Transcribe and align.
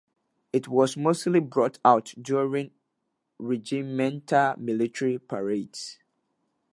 It 0.51 0.67
was 0.67 0.97
mostly 0.97 1.39
brought 1.41 1.77
out 1.85 2.15
during 2.19 2.71
regimental 3.39 4.55
military 4.57 5.19
parades. 5.19 5.99